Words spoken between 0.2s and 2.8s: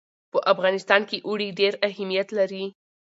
په افغانستان کې اوړي ډېر اهمیت لري.